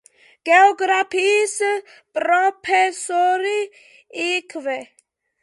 გეოგრაფიის 0.47 1.53
პროფესორი 2.19 3.55
იქვე. 4.31 4.81